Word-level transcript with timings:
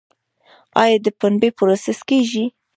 آیا 0.81 0.97
د 1.05 1.07
پنبې 1.19 1.49
پروسس 1.57 1.99
کیږي؟ 2.09 2.45